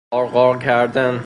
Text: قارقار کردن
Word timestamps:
قارقار 0.09 0.57
کردن 0.57 1.19